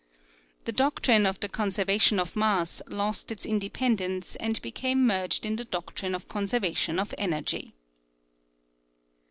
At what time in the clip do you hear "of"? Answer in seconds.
1.27-1.39, 2.19-2.35, 6.15-6.27, 6.97-7.13